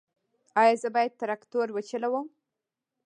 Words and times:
ایا 0.61 0.73
زه 0.81 0.89
باید 0.95 1.17
تراکتور 1.21 1.67
وچلوم؟ 1.71 2.27